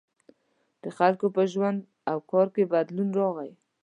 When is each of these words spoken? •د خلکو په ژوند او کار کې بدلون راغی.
•د 0.83 0.85
خلکو 0.97 1.27
په 1.35 1.41
ژوند 1.51 1.79
او 2.09 2.17
کار 2.31 2.47
کې 2.55 2.71
بدلون 2.73 3.09
راغی. 3.19 3.51